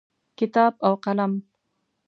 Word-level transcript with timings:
کتاب 0.37 0.73
او 0.87 0.93
قلم 1.05 1.31